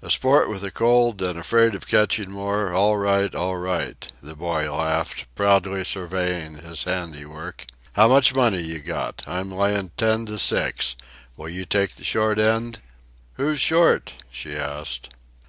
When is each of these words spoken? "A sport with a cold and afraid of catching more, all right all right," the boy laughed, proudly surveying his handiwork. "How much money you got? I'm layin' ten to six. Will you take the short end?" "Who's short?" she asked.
"A 0.00 0.10
sport 0.10 0.48
with 0.48 0.62
a 0.62 0.70
cold 0.70 1.20
and 1.22 1.36
afraid 1.36 1.74
of 1.74 1.88
catching 1.88 2.30
more, 2.30 2.72
all 2.72 2.98
right 2.98 3.34
all 3.34 3.56
right," 3.56 4.12
the 4.22 4.36
boy 4.36 4.72
laughed, 4.72 5.26
proudly 5.34 5.84
surveying 5.84 6.58
his 6.58 6.84
handiwork. 6.84 7.66
"How 7.94 8.06
much 8.06 8.32
money 8.32 8.60
you 8.60 8.78
got? 8.78 9.24
I'm 9.26 9.50
layin' 9.50 9.90
ten 9.96 10.24
to 10.26 10.38
six. 10.38 10.94
Will 11.36 11.48
you 11.48 11.64
take 11.64 11.96
the 11.96 12.04
short 12.04 12.38
end?" 12.38 12.78
"Who's 13.34 13.58
short?" 13.58 14.12
she 14.30 14.54
asked. 14.56 15.08